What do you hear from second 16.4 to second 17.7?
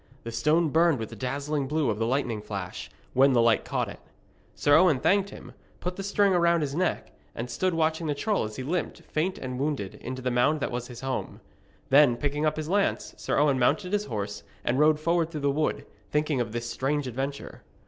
of this strange adventure.